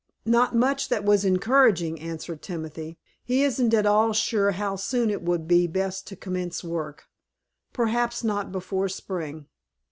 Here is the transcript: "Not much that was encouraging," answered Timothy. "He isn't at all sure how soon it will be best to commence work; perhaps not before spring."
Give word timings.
"Not 0.25 0.55
much 0.55 0.89
that 0.89 1.03
was 1.05 1.23
encouraging," 1.23 1.99
answered 2.01 2.41
Timothy. 2.41 2.97
"He 3.23 3.43
isn't 3.43 3.71
at 3.71 3.85
all 3.85 4.13
sure 4.13 4.49
how 4.49 4.75
soon 4.75 5.11
it 5.11 5.21
will 5.21 5.37
be 5.37 5.67
best 5.67 6.07
to 6.07 6.15
commence 6.15 6.63
work; 6.63 7.03
perhaps 7.71 8.23
not 8.23 8.51
before 8.51 8.89
spring." 8.89 9.45